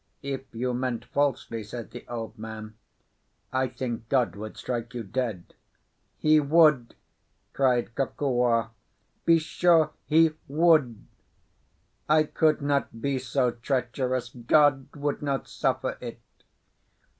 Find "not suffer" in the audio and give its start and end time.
15.21-15.99